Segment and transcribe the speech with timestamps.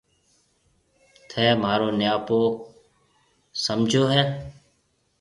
[1.29, 2.39] ٿَي مهارو نَياپو
[3.63, 4.23] سمجهيَو هيَ۔